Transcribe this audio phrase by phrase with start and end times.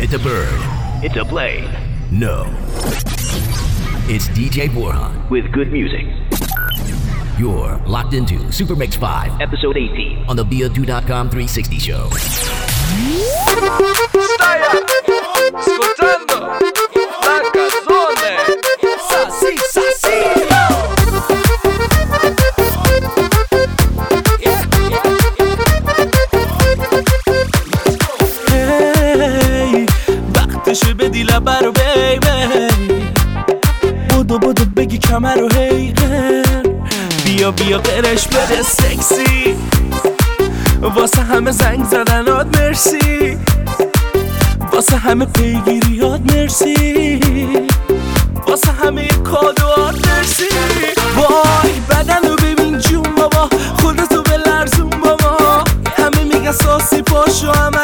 [0.00, 0.60] It's a bird.
[1.02, 1.64] It's a plane.
[2.12, 2.44] No.
[4.08, 6.06] It's DJ Borhan with good music.
[7.36, 12.08] You're locked into Super Mix 5, episode 18 on the VO2.com 360 show.
[14.38, 14.60] Stai
[15.52, 16.27] ascoltando
[34.98, 35.94] کمر رو هی
[37.24, 39.56] بیا بیا قرش بده سکسی.
[40.82, 43.38] واسه همه زنگ زدنات مرسی.
[44.72, 47.20] واسه همه پیگیریات مرسی.
[48.46, 50.44] واسه همه کادوات مرسی.
[51.16, 53.48] وای بدن رو ببین جون بابا.
[53.80, 55.64] خودتو به لرزون بابا.
[55.96, 57.77] همه میگن ساسی پاشو همه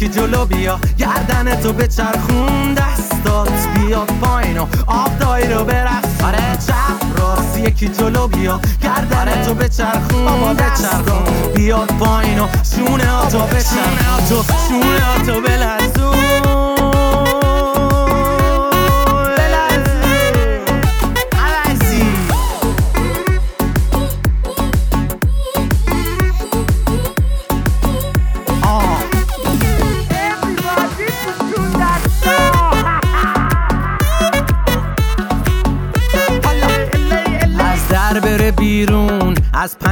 [0.00, 0.80] یکی جلو بیا.
[0.98, 7.58] گردن تو به چرخون دستات بیاد پایین و آب دایی رو برقص آره چپ راست
[7.58, 8.60] یکی جلو بیا.
[8.82, 11.52] گردن تو به چرخون بابا بچرخون.
[11.54, 12.46] بیاد پایین و
[12.76, 14.44] شونه ها تو بچرخون.
[14.68, 15.40] شونه ها تو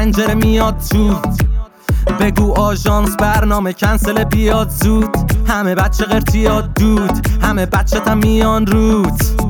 [0.09, 1.17] پنجره میاد تو
[2.21, 5.11] بگو آژانس برنامه کنسل بیاد زود.
[5.49, 7.29] همه بچه قرتیاد دود.
[7.43, 9.43] همه بچه تا میان روت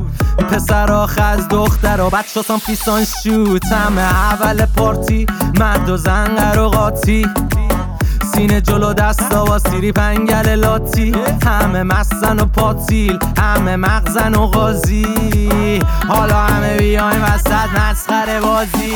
[0.51, 5.25] پسر از دختر و بچه پیسان شوت همه اول پارتی
[5.59, 7.25] مرد و زن و قاطی.
[8.39, 11.15] سینه جلو دستا با سیری پنگل لاتی.
[11.45, 15.05] همه مستن و پاتیل همه مغزن و غازی
[16.07, 18.93] حالا همه بیایم وسط مسخره بازی.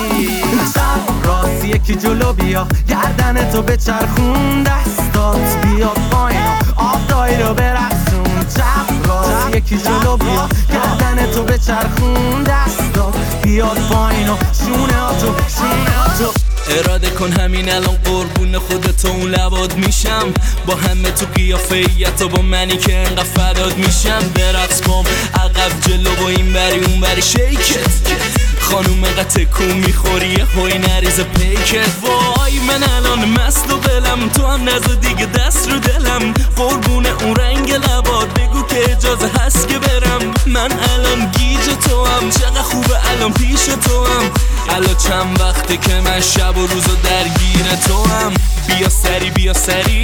[0.73, 5.65] چپ راست یکی جلو بیا گردن تو به چرخون دستات.
[5.65, 6.41] بیاد پایین
[6.75, 8.39] آب دایی رو برقصون.
[8.55, 13.15] چپ راست یکی جلو بیا گردن تو به چرخون دستات.
[13.43, 19.05] بیاد پایین و شونه ها تو شونه ها تو اراده کن همین الان قربون خودت
[19.05, 20.33] اون لباد میشم.
[20.65, 24.29] با همه تو قیافیت و با منی که انقدر فداد میشم.
[24.35, 25.03] برقص کن
[25.33, 27.21] عقب جلو با این بری اون بری.
[27.21, 28.42] شیکت.
[28.73, 34.69] خانوم قطع کو می‌خوری هوی نریز پیکت وای من الان مست و دلم تو هم
[34.69, 36.33] نزد دیگه دست رو دلم.
[36.55, 40.33] قربون اون رنگ لباد بگو که اجازه هست که برم.
[40.45, 44.31] من الان گیج تو هم چقدر خوبه الان پیش تو هم.
[44.69, 48.33] الان چند وقته که من شب و روز و درگیر تو هم.
[48.67, 50.03] بیا سری بیا سری.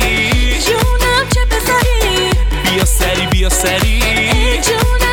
[0.65, 2.29] جونم چه پسری؟
[2.63, 4.01] بیا سری بیا سری.
[4.61, 5.08] جونم.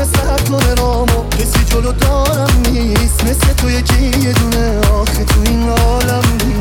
[0.00, 0.74] دونه سر کنه
[1.30, 3.24] کسی جلو دارم نیست.
[3.24, 6.59] مثل تو یکی یه دونه آخه تو این عالم نیست.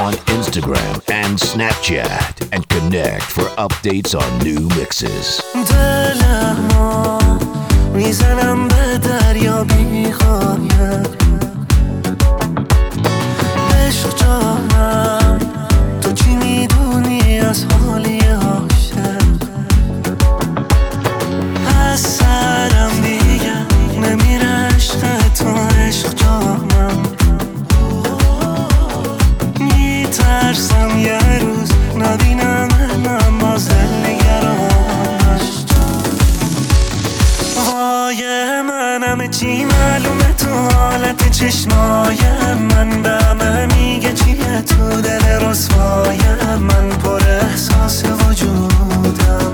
[0.00, 5.42] On Instagram and Snapchat and connect for updates on new mixes.
[7.94, 9.64] میزنم به دریا
[41.46, 42.18] چشمای
[42.70, 46.18] من به میگه چیه تو دل رسوای
[46.60, 49.52] من پر احساس وجودم.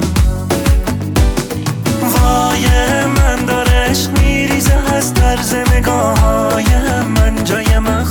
[2.03, 2.67] وای
[3.07, 8.02] من داره عشق میریزه از طرز نگاهایم من جای من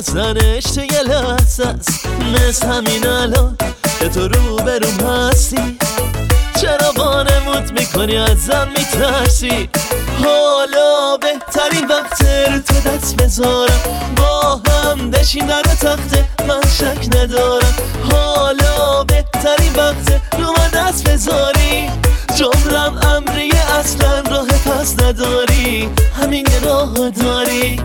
[0.00, 2.06] نظرش یه لحظه است.
[2.34, 3.56] مثل همین الان
[4.00, 4.28] که تو
[5.06, 5.78] هستی.
[6.60, 9.68] چرا بانمود می‌کنی؟ ازم میترسی.
[10.24, 13.80] حالا بهترین وقت رو تو دست بذارم.
[14.16, 17.74] با هم دشیم در تخت من شک ندارم.
[18.12, 21.90] حالا بهترین وقت رو من دست بذاری.
[22.34, 25.90] جمرم امریه اصلا راه پس نداری.
[26.22, 27.80] همین راه داری.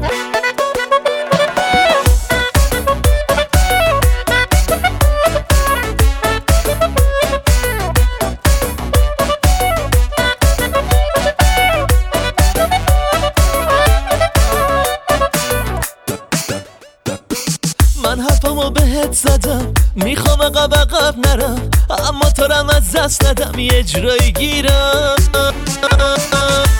[22.35, 25.15] تو از دست ندم یه جورایی گیرم.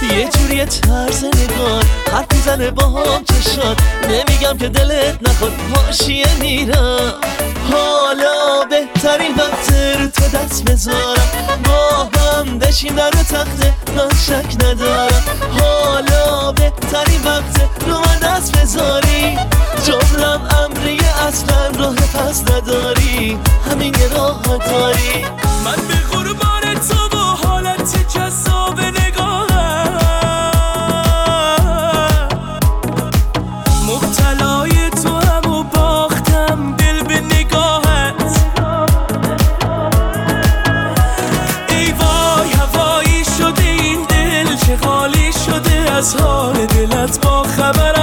[0.02, 7.14] یه جوری طرز نگاه حرف می‌زنه با هم چشاد نمیگم که دلت نخواد پاشیه میرم.
[7.72, 11.62] حالا بهترین وقت رو تو دست بذارم.
[11.64, 12.10] با
[12.46, 15.24] من بشین در تخته من شک ندارم.
[15.60, 19.38] حالا بهترین وقت رو من دست بذاری.
[19.86, 23.40] جملم امری اصلا راه پس نداری.
[23.72, 25.26] همین یه راه داری
[25.66, 29.05] من به قربان تو با حالت جذابه.
[46.66, 47.95] دلت با خبر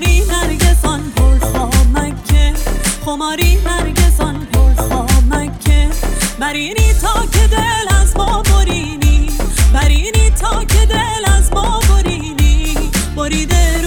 [0.00, 2.52] خماری هرگز آن گل خامکه.
[3.04, 5.88] خماری هرگز آن گل خامکه.
[6.40, 9.30] برینی تا که دل از ما برینی.
[9.74, 12.76] برینی تا که دل از ما برینی.
[13.16, 13.79] بریده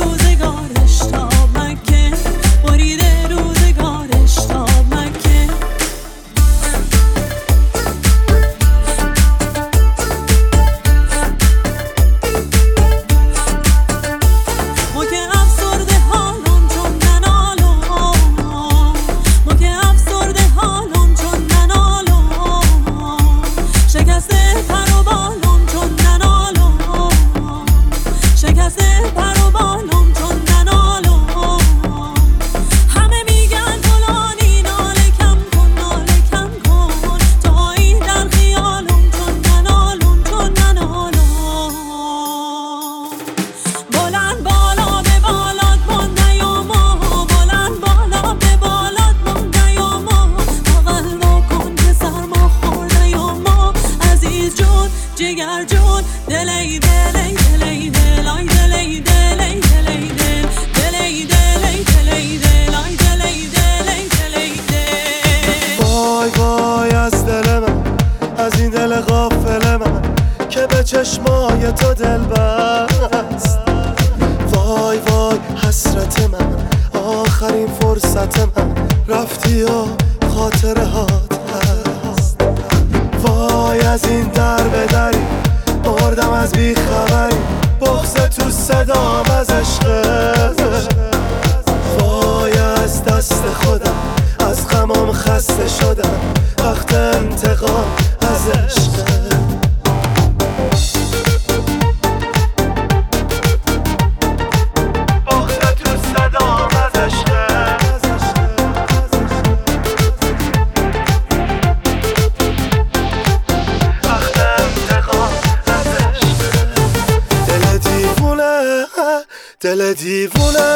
[119.64, 120.76] دل دیوونه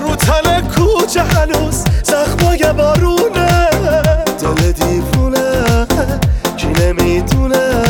[0.00, 3.68] رو تن کوچه هنوز زخمای بارونه.
[4.40, 5.86] دل دیوونه
[6.56, 7.82] کی نمی‌دونه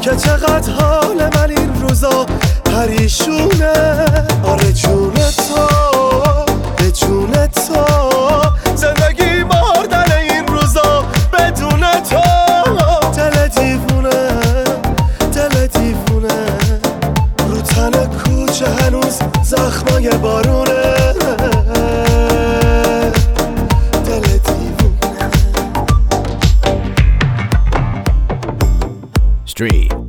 [0.00, 2.26] که چقدر حال من این روزا
[2.64, 3.72] پریشونه.
[4.44, 5.85] آره جون تو.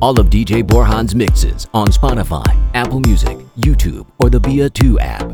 [0.08, 5.26] All of DJ Borhan's mixes on Spotify, Apple Music, YouTube, or the Via 2 app.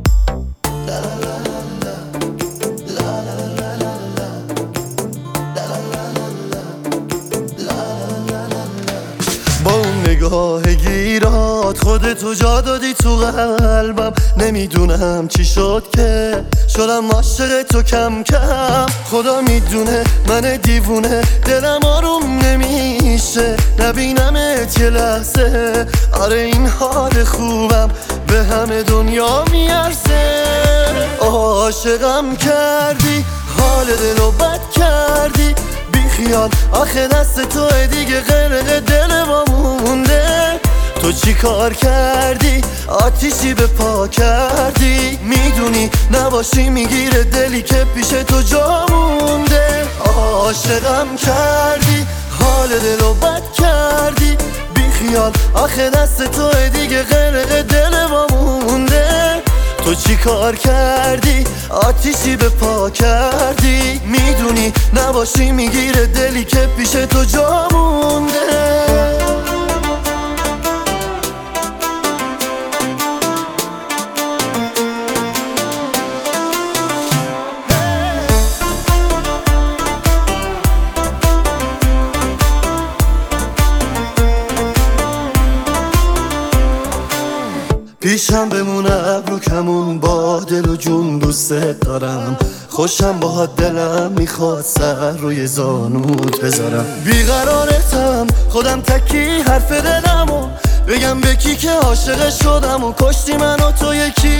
[10.08, 14.12] نگاه گیرات خودتو جا دادی تو قلبم.
[14.38, 16.44] نمی‌دونم چی شد که.
[16.68, 18.86] شدم عاشق تو کم کم.
[19.10, 21.22] خدا می‌دونه من دیوونه.
[21.46, 22.38] دلم آروم
[23.24, 25.86] نمیشه نبینمت یه لحظه.
[26.12, 27.90] آره این حال خوبم
[28.26, 30.44] به همه دنیا میارزه.
[31.20, 33.24] عاشقم کردی
[33.58, 35.54] حال دلو بد کردی.
[35.92, 40.60] بی خیال آخه دست تو دیگه غرق دل ما مونده.
[41.02, 45.18] تو چی کار کردی؟ آتیشی به پا کردی.
[45.22, 49.84] می‌دونی نباشی می‌گیره دلی که پیش تو جا مونده.
[50.06, 52.06] عاشقم کردی
[52.64, 54.36] حال دلو بد کردی.
[54.74, 59.42] بی خیال آخه دست تو دیگه غرق دل ما مونده.
[59.84, 64.00] تو چی کار کردی؟ آتیشی به پا کردی.
[64.04, 68.44] می‌دونی نباشی می‌گیره دلی که پیش تو جا مونده.
[88.34, 92.36] پیشم بمونه ابرو کمون با دل و جون دوستت دارم.
[92.68, 96.86] خوشم با دلم می‌خواد سر روی زانوت بذارم.
[97.04, 100.48] بیقرارتم خودم تکی حرف دلم و
[100.88, 104.38] بگم به کی که عاشق شدم و کشتی من و تو یکی.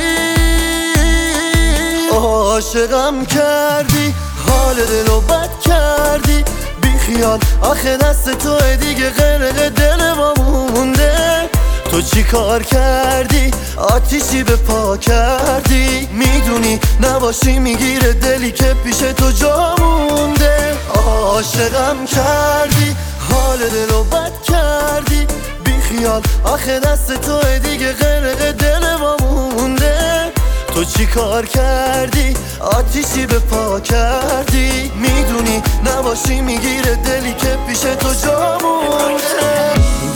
[2.13, 4.15] عاشقم کردی
[4.49, 6.45] حال دلو بد کردی.
[6.83, 10.35] بی خیال آخه دست تو دیگه غرق دل ما
[10.75, 11.51] مونده.
[11.95, 19.31] تو چی کار کردی؟ آتیشی به پا کردی؟ می‌دونی نباشی می‌گیره دلی که پیش تو
[19.31, 20.75] جا مونده.
[20.95, 22.97] عاشقم کردی
[23.31, 25.27] حال دل رو بد کردی.
[25.65, 30.33] بی خیال آخه دست تو دیگه غرق دل ما مونده.
[30.75, 38.09] تو چی کار کردی؟ آتیشی به پا کردی؟ می‌دونی نباشی می‌گیره دلی که پیش تو
[38.27, 38.59] جا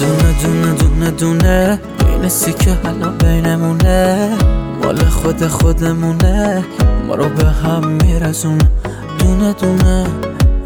[0.01, 4.29] دونه دونه دونه دونه این سیکه حالا بینمونه.
[4.83, 6.65] مال خود خودمونه
[7.07, 8.71] ما رو به هم میرسونه
[9.19, 10.07] دونه دونه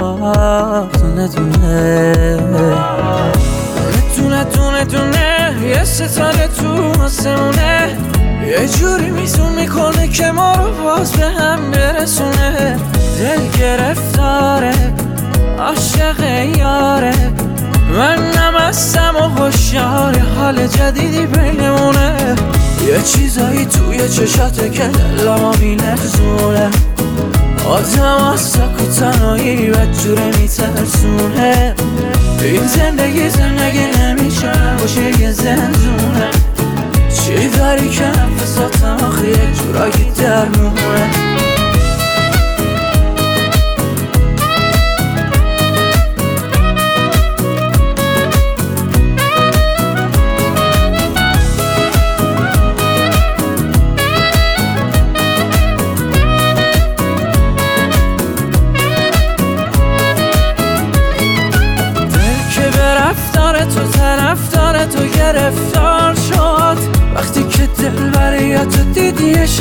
[0.00, 2.36] آه دونه دونه.
[4.16, 7.98] دونه دونه دونه یه ستاره تو آسمونه.
[8.46, 12.76] یه جوری میزون می‌کنه که ما رو باز به هم برسونه.
[13.18, 14.72] دل گرفتاره
[15.58, 16.20] عاشق
[16.58, 17.14] یاره.
[17.98, 22.36] من نمستم و خوشیار حال جدیدی بینمونه.
[22.88, 26.70] یه چیزایی توی چشاته که دلما میلرزونه.
[27.66, 31.74] آدم از سک و تنهایی بدجوره میترسونه.
[32.42, 36.41] این زندگی زندگی نمیشه باشه یه زندونه.
[37.38, 41.51] چی داری که نفساتم آخه؟ یک جورایی درمونه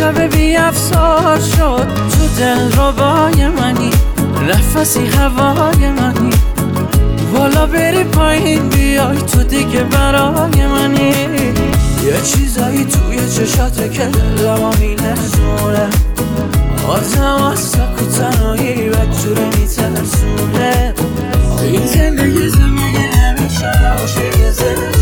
[0.02, 1.88] شب بی افسار شد.
[2.12, 3.90] تو دل رو بای منی
[4.50, 6.30] نفسی هوای منی.
[7.34, 11.14] بالا بری پایین بیای تو دیگه برای منی.
[12.06, 15.90] یه چیزایی توی چشاته که دلما میلرزونه
[16.88, 20.94] آدم از سک و تنهایی بدجوره میترسونه.
[21.64, 25.01] این زندگی زندگی نمیشه باشه یه زندگونه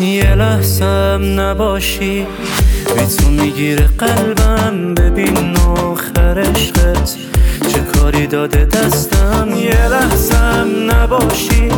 [0.00, 2.26] یه لحظم نباشی
[2.96, 4.94] بی تو می‌گیره قلبم.
[4.94, 7.16] ببین آخر عشقت
[7.72, 9.48] چه کاری داده دستم.
[9.56, 11.68] یه لحظم نباشی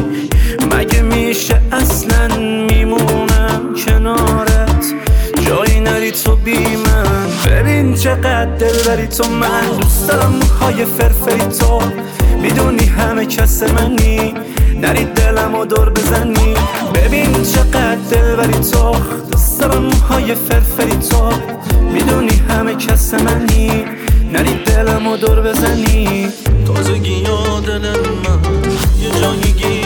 [0.76, 2.36] مگه میشه اصلا
[2.70, 4.84] میمونم کنارت؟
[5.46, 7.26] جایی نری تو بی من.
[7.46, 9.78] ببین چقدر دل تو من.
[9.80, 11.82] دوست دارم موهای فرفری تو.
[12.42, 14.34] می‌دونی همه کس منی.
[14.82, 16.54] نری دلم و دور بزنی.
[16.94, 18.96] ببین چقدر دل بری تو
[19.60, 21.32] دارم موهای فرفری تو
[21.92, 23.84] می‌دونی همه کس منی.
[24.32, 26.28] نری دلم و دور بزنی.
[26.66, 28.40] تازگی یا دل من
[29.02, 29.81] یه جایی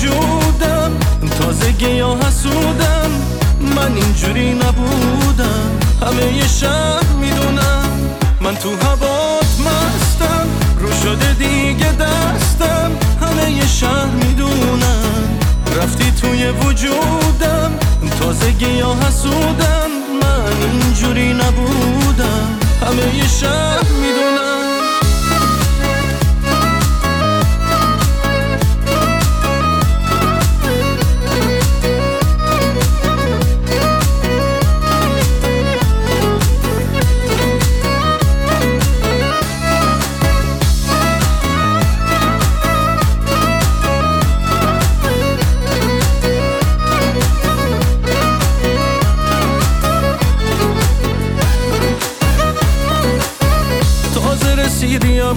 [0.00, 0.92] وجودم.
[1.38, 3.10] تازگی یا حسودم.
[3.76, 5.78] من اینجوری نبودم.
[6.02, 7.90] همه یه شهر می‌دونم.
[8.40, 10.46] من تو هوات مستم.
[10.78, 12.90] رو شده دیگه دستم.
[13.22, 15.38] همه یه شهر می‌دونم.
[15.76, 17.72] رفتی توی وجودم.
[18.20, 19.90] تازگی یا حسودم.
[20.22, 22.58] من اینجوری نبودم.
[22.86, 24.59] همه یه شهر می‌دونم.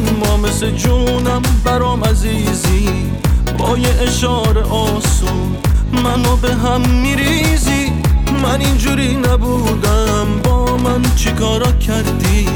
[0.07, 2.89] اما مثل جونم برام عزیزی.
[3.57, 5.55] با یه اشاره آسون
[6.03, 7.91] منو به هم میریزی.
[8.43, 10.27] من اینجوری نبودم.
[10.43, 12.47] با من چیکارا کردی؟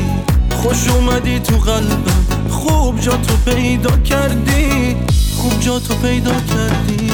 [0.56, 2.26] خوش اومدی تو قلبم.
[2.50, 4.96] خوب جا تو پیدا کردی.
[5.38, 7.12] خوب جا تو پیدا کردی.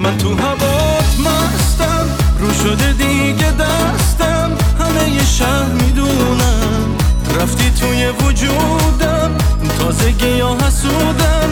[0.00, 2.06] من تو هوات مستم.
[2.38, 4.50] رو شده دیگه دستم.
[4.80, 6.96] همه یه شهر می‌دونم.
[7.40, 9.30] رفتی توی وجودم.
[9.78, 11.50] تازگی یا حسودم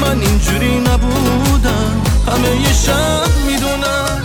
[0.00, 2.02] من اینجوری نبودم.
[2.26, 4.20] همه یه شب می‌دونم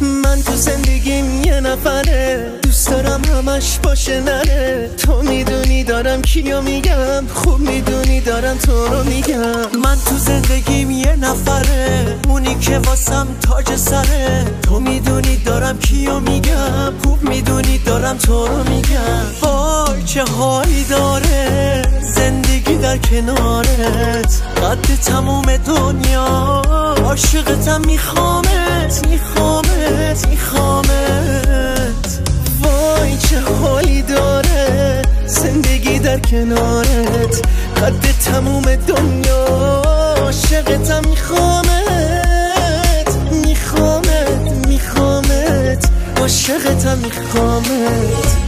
[0.00, 2.61] من تو زندگیم یه نفره.
[2.92, 4.90] دارم همش باشه نره.
[4.96, 7.26] تو می‌دونی دارم کیو میگم.
[7.34, 9.80] خوب می‌دونی دارم تو رو میگم.
[9.84, 12.18] من تو زندگیم یه نفره.
[12.28, 14.44] اونی که واسم تاج سره.
[14.62, 16.92] تو می‌دونی دارم کیو میگم.
[17.04, 19.26] خوب می‌دونی دارم تو رو میگم.
[19.42, 21.82] وای چه حالی داره.
[22.14, 26.62] زندگی در کنارت قد تموم دنیا.
[27.04, 31.71] عاشقتم میخوامت میخوامت میخوامت.
[33.02, 37.42] وای چه حالی داره؟ زندگی در کنارت
[37.76, 39.44] قد تموم دنیا.
[40.22, 41.72] عاشقتم میخوامت
[43.46, 45.90] میخوامت میخوامت.
[46.20, 48.42] عاشقتم میخوامت.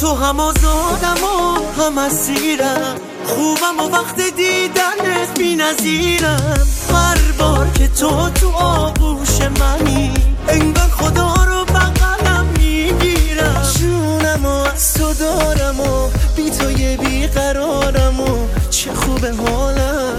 [0.00, 2.96] تو هم آزادم و هم اسیرم.
[3.26, 6.68] خوبم و وقت دیدنت بی نظیرم.
[6.92, 10.12] هر بار که تو تو آغوش منی
[10.48, 13.62] انگار خدا رو بغلم می‌گیرم.
[13.78, 20.14] جونم و از تو دارم و بی تو یه بیقرارم و چه خوب حالم.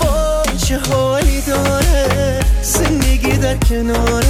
[0.00, 4.29] وای چه حالی داره زندگی در کنارت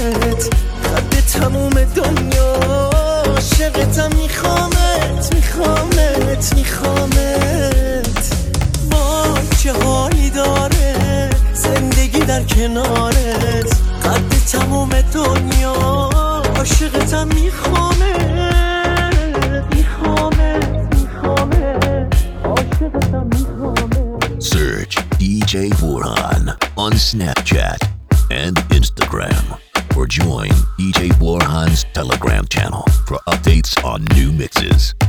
[6.40, 8.34] دلت میخوامت
[8.90, 15.72] با چه حالی داره زندگی در کنارت قد تمام دنیا
[16.56, 17.96] عاشقتم میخوامت
[19.74, 22.14] میخوامت میخوامت
[23.34, 26.44] میخوامت Search DJ Vorhan
[26.84, 27.80] on Snapchat
[28.30, 29.44] and Instagram
[29.96, 34.99] or join DJ Borhan's Telegram channel for updates on new mixes.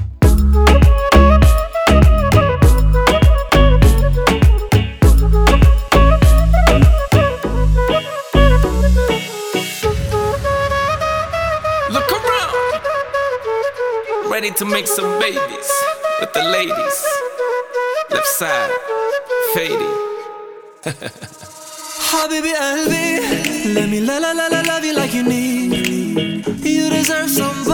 [22.11, 23.73] Habibi Albi.
[23.73, 26.45] Let me la la la la love you like you need.
[26.65, 27.70] You deserve some.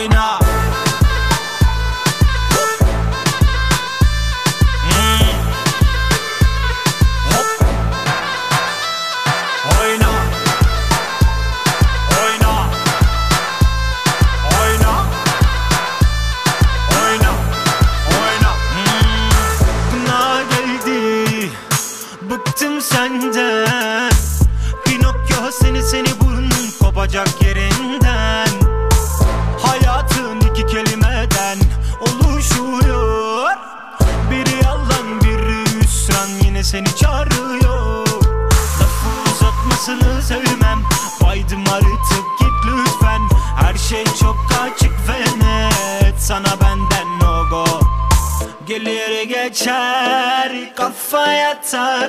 [0.00, 0.69] going up.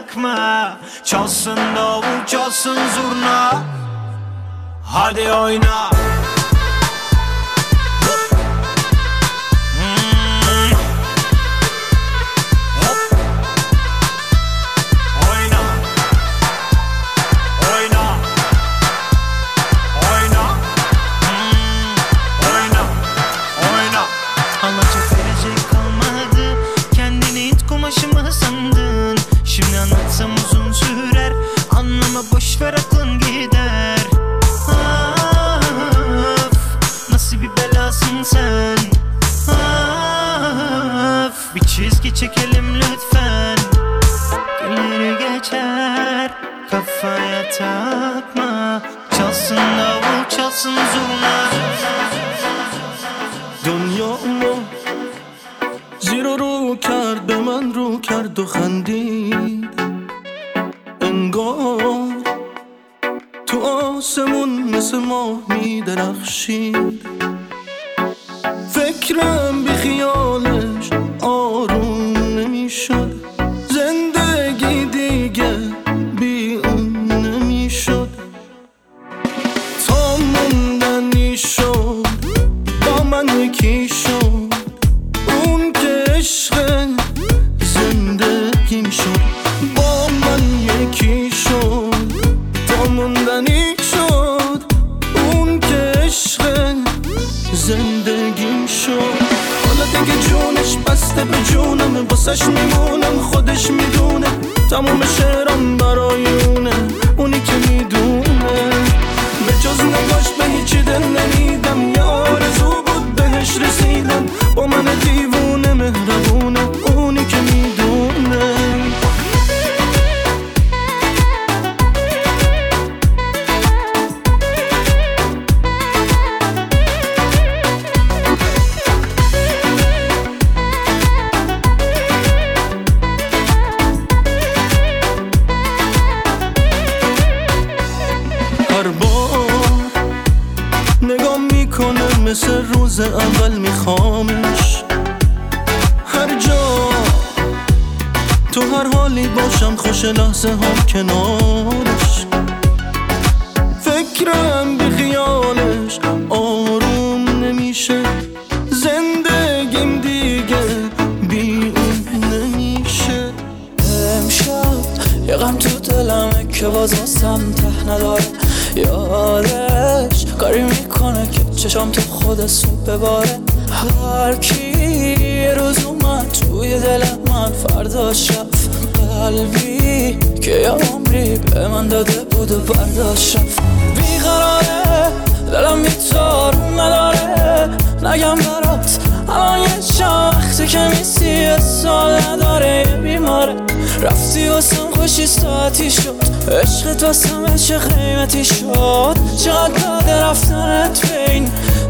[0.01, 3.63] bırakma Çalsın davul çalsın zurna.
[4.85, 5.89] Hadi oyna.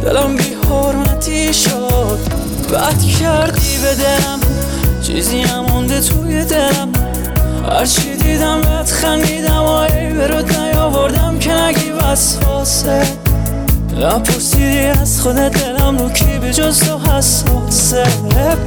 [0.02, 2.20] دلم بی حرمتی شد.
[2.74, 4.40] بد کردی به دلم.
[5.04, 6.92] چیزی مونده توی دلم.
[7.70, 13.02] هرچی دیدم بهت خندیدم و ای برود نیاوردم که نگی وسواسه
[14.00, 18.04] نپرسیدی از خودت دلم رو کی به جز تو حساسه.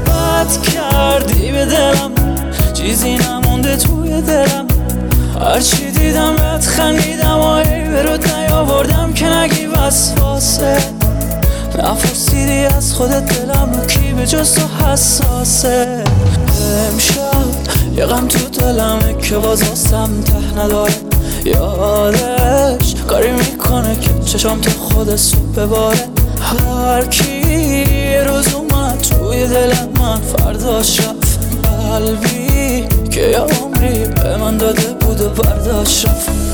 [0.06, 2.10] بد کردی به دلم.
[2.74, 4.66] چیزی نمونده توی دلم.
[5.40, 10.93] هرچی دیدم بهت خندیدم و ای برود نیاوردم که نگی وسواسه
[11.78, 16.04] نپرسیدی از خودت دلم رو کی به جز تو حساسه؟
[16.92, 17.44] امشب
[17.96, 20.94] یه غم تو دلمه که باز واسم ته نداره.
[21.44, 26.08] یادش کاری می‌کنه که چشام تو خود صبح بباره.
[26.40, 27.40] هر کی
[28.10, 31.38] یه روز اومد توی دل من فرداش رفت
[31.90, 36.53] قلبی که یه عمری به من داده بود و برداشت رفت.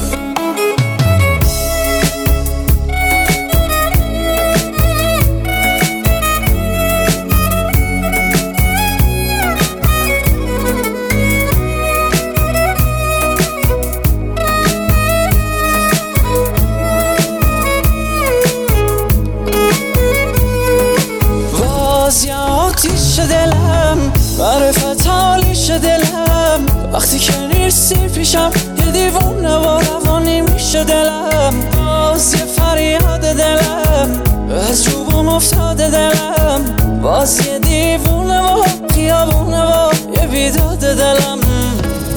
[23.21, 23.99] آتیش دلم.
[24.39, 26.67] معرفت حالیش دلم.
[26.93, 31.55] وقتی که نیستی پیشم یه دیوونه و روانی میشه دلم.
[31.77, 34.23] باز یه فریاد دلم.
[34.69, 36.61] از جوبم افتاده دلم.
[37.03, 38.65] باز یه دیوونه و
[38.95, 41.39] خیابونه و یه بیداد دلم.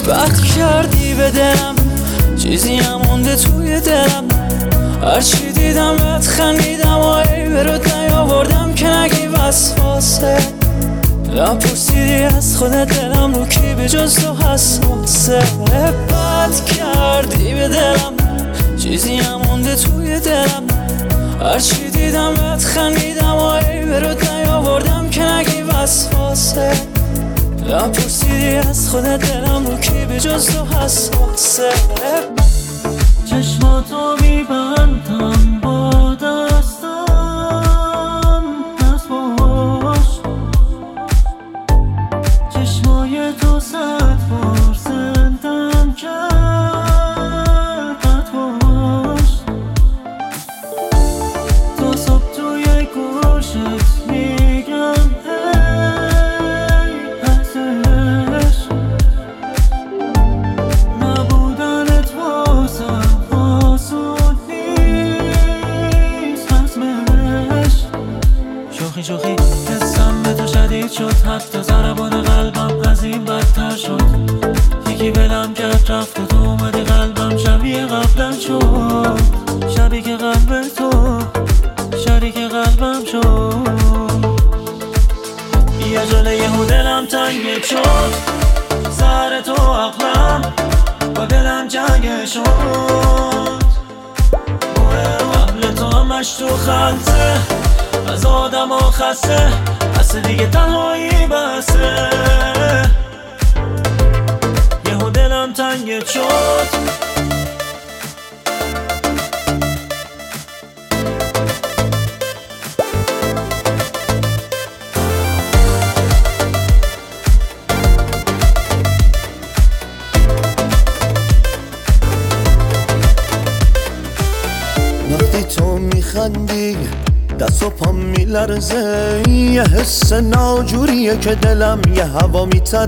[0.07, 1.75] بد کردی به دلم.
[2.43, 4.27] چیزی هم مونده توی دلم.
[5.03, 10.62] هرچی دیدم بهت خندیدم و ای برود نیاوردم که نگی وسواسه
[11.35, 15.39] نپرسیدی از خودت دلم رو کی به جز تو حساسه
[16.09, 18.13] بد کردی به دلم.
[18.77, 20.63] چیزی هم مونده توی دلم.
[21.41, 26.71] هرچی دیدم بهت خندیدم و ای برود نیاوردم که نگی وسواسه
[27.69, 31.69] نپرسیدی از خودت دلم رو کی به جز تو حساسه
[33.25, 35.82] چشماتو میبندم با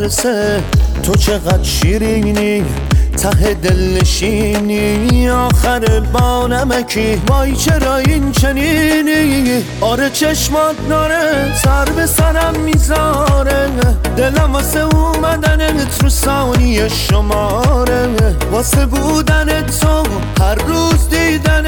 [0.05, 0.63] میترسه
[1.03, 2.63] تو چقدر شیرینی؟
[3.17, 12.05] ته دل نشینی آخر با نمکی وای چرا این چنینی؟ آره چشمات ناره سر به
[12.05, 13.69] سرم می‌ذاره.
[14.17, 18.07] دلم واسه اومدن تو ثانیه شماره.
[18.51, 20.03] واسه بودن تو
[20.39, 21.64] هر روز دیدن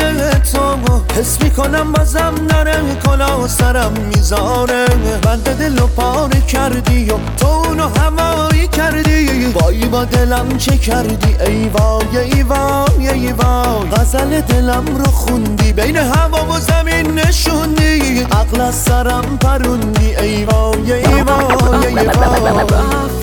[1.58, 4.86] می‌کنم بازم نره کلا سرم می‌ذاره
[5.22, 9.45] بنده دل و پاره کردی و تو اونو هوایی کردی.
[9.45, 13.89] وای با دلم چه کردی؟ ای وای ای وای ای وای.
[13.91, 18.28] غزل دلم رو خوندی بین هوا و زمین نشوندی.
[18.32, 20.16] عقل از سرم پروندی.
[20.16, 22.08] ای وای ای وای ای وای.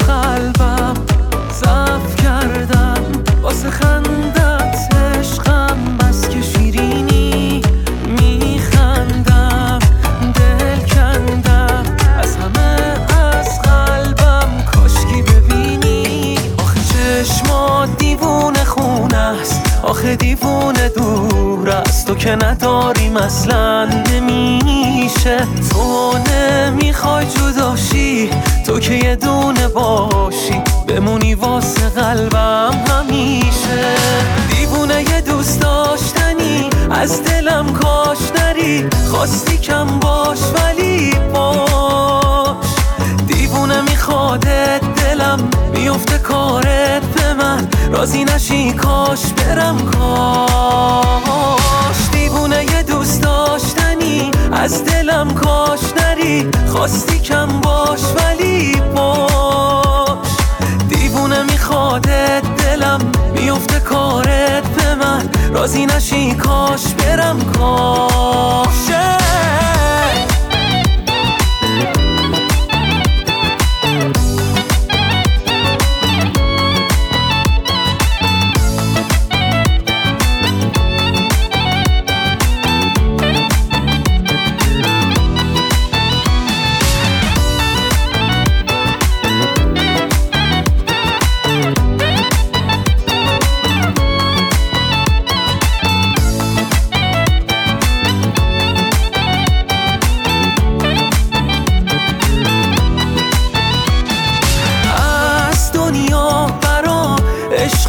[0.06, 0.94] قلبم
[1.60, 3.04] ضعف کردم.
[3.42, 4.53] واسه خندت
[20.04, 25.36] آخه دیوونه دور است تو که نداریم اصلا نمیشه.
[25.70, 28.30] تو نمی‌خوای جداشی
[28.66, 33.94] تو که یه دونه باشی بمونی واسه قلبم همیشه.
[34.50, 42.66] دیوونه یه دوست داشتنی از دلم کاش نری خواستی کم باش ولی باش.
[43.26, 47.03] دیوونه میخوادت دلم میفته کارت
[47.34, 57.18] من راضی نشی کاش برم کاش دیوونه یه دوست داشتنی از دلم کاش نری خواستی
[57.18, 60.28] کم باش ولی باش.
[60.88, 63.00] دیوونه میخوادت دلم
[63.34, 65.28] میفته کارت به من.
[65.52, 68.74] راضی نشی کاش برم کاش.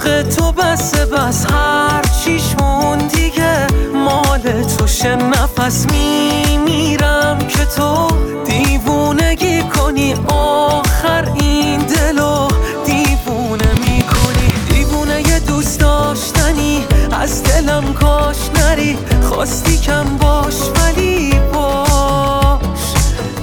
[0.05, 3.67] عشق تو بس بس هر چیش مون دیگه.
[3.93, 8.07] مال توشه نفس میمیرم که تو
[8.45, 10.15] دیوونگی کنی.
[10.27, 12.47] آخر این دلو
[12.85, 14.53] دیوونه می‌کنی.
[14.69, 18.97] دیوونه یه دوست داشتنی از دلم کاش نری.
[19.29, 22.93] خواستی کم باش ولی باش.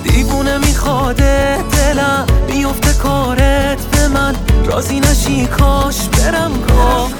[0.05, 2.27] دیوونه میخواده دلم
[4.65, 7.13] راضی نشی؟ کاش برم کاش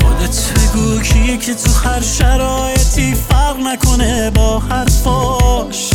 [0.00, 0.52] خودت.
[0.54, 5.90] بگو کیه که تو هر شرایطی فرق نکنه با حرفاش.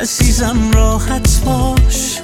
[0.00, 2.18] عزیزم راحت باش.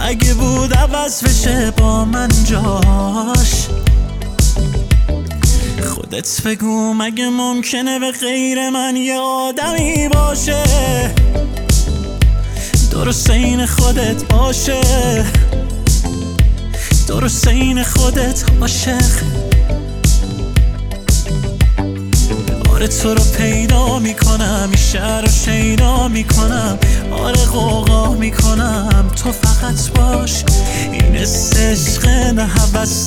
[0.00, 3.68] اگه بود عوض بشه با من جاش.
[5.84, 10.64] خودت بگو مگه ممکنه به غیر من یه آدمی باشه؟
[12.92, 14.80] درست این خودت باشه
[17.08, 19.51] درست این خودت عاشق.
[22.82, 26.78] آره تو رو پیدا می‌کنم این شهر رو شیدا می‌کنم.
[27.10, 30.44] آره قوقا می‌کنم تو فقط باش.
[30.92, 32.48] این عشق نه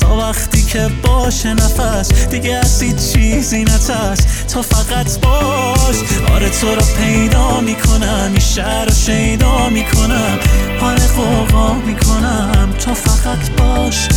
[0.02, 2.28] تا وقتی که باشه نفس.
[2.28, 4.20] دیگه از چیزی نترس
[4.54, 5.96] تو فقط باش.
[6.36, 10.40] آره تو رو پیدا می‌کنم این شهر رو شیدا می‌کنم.
[10.82, 14.08] آره قوقا می‌کنم تو فقط باش.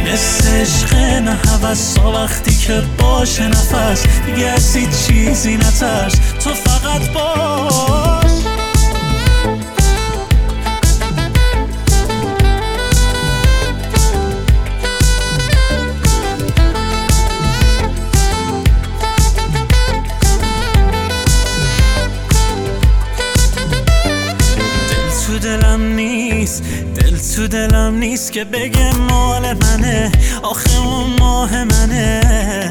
[0.00, 1.38] این عشق نه
[1.94, 4.06] تا وقتی که باشه نفس.
[4.26, 4.72] دیگه از
[5.06, 6.14] چیزی نترس.
[6.44, 8.09] تو فقط باش.
[27.40, 30.12] تو دلم نیست که بگه مال منه.
[30.42, 32.70] آخه اون ماه منه.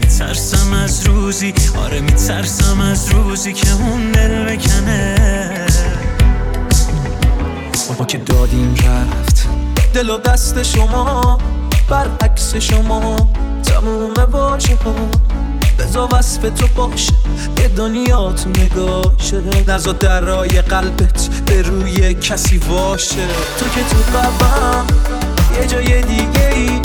[0.00, 1.54] میترسم از روزی.
[1.84, 5.66] آره میترسم از روزی که اون دل بکنه.
[7.98, 9.48] ما که دادیم رفت.
[9.94, 11.38] دل و دست شما
[11.90, 13.16] برعکس شما.
[13.62, 14.76] تموم باشه
[15.78, 17.12] بزا وصف تو باشه.
[17.54, 19.42] به دنیا تو نگاشه.
[19.68, 23.26] نزا درای قلبت به روی کسی باشه.
[23.58, 24.86] تو که تو قلبم
[25.60, 26.80] یه جای دیگه ای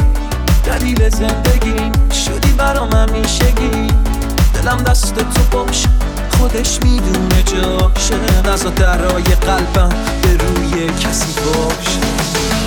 [0.65, 1.91] دلیل زندگی
[2.25, 3.87] شدی برام همیشگی.
[4.53, 5.89] دلم دست تو باشه
[6.37, 8.15] خودش می‌دونه جاشه.
[8.51, 9.89] نزا درای قلبم
[10.21, 12.10] به روی کسی باشه.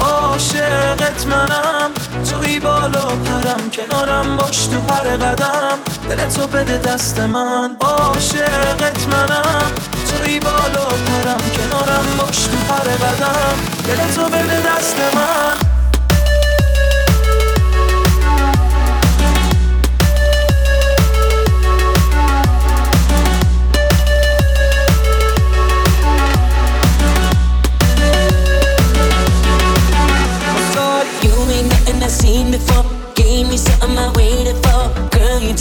[0.01, 1.91] عاشقت منم.
[2.31, 5.79] توی بالا پرم کنارم باش تو هر قدم.
[6.09, 7.77] دل تو بده دست من.
[7.81, 9.73] عاشقت منم.
[10.11, 12.95] توی بالا پرم کنارم باش تو هر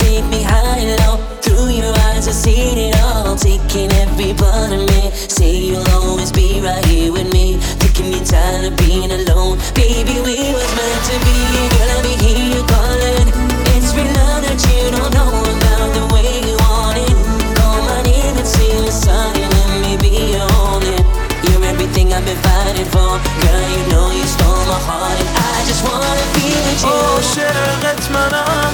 [0.03, 1.17] take me high and low.
[1.43, 3.35] Through your eyes, I see it all.
[3.35, 5.01] Taking every part of me.
[5.35, 7.59] Say you'll always be right here with me.
[7.79, 9.55] Taking me tired of being alone.
[9.73, 11.37] Baby, we was meant to be.
[11.73, 13.27] Girl, I be here calling.
[13.73, 17.15] It's real love that you don't know about the way you want it.
[17.57, 20.99] Call my name and see the sun and let me be your only.
[21.47, 23.13] You're everything I've been fighting for.
[23.43, 26.91] Girl, you know you stole my heart and I just wanna be with you.
[26.91, 28.73] Oh, شغلت منام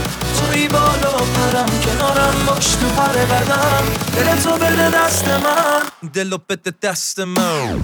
[3.25, 3.85] قدم
[4.17, 7.83] دل تو بده دست من دل بده دست من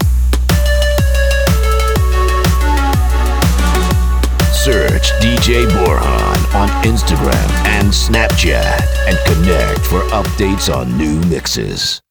[4.65, 11.99] Search DJ Borhan on Instagram and Snapchat and connect for updates on new mixes.